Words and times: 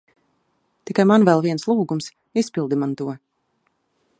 Tikai 0.89 1.03
man 1.11 1.27
vēl 1.29 1.43
viens 1.47 1.67
lūgums. 1.73 2.09
Izpildi 2.43 2.81
man 2.85 2.97
to. 3.03 3.15